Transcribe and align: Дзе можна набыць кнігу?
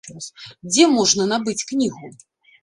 Дзе 0.69 0.87
можна 0.95 1.27
набыць 1.33 1.65
кнігу? 1.73 2.11